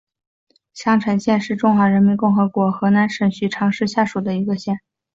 [0.73, 4.79] 襄城县是中华人民共和国河南省许昌市下属的一个县。